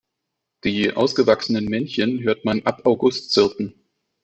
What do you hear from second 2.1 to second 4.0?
hört man ab August zirpen.